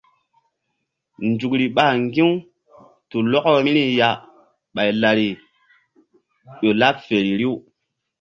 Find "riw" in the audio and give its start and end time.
7.39-7.55